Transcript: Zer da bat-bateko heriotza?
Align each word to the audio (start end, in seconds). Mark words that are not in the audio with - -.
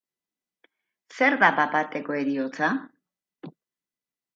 Zer 1.19 1.39
da 1.45 1.51
bat-bateko 1.61 2.19
heriotza? 2.25 2.75